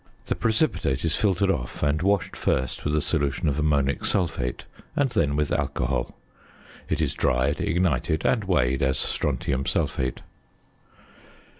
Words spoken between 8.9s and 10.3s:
strontium sulphate.